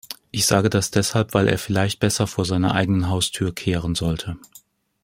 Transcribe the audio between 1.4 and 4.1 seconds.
er vielleicht besser vor seiner eigenen Haustür kehren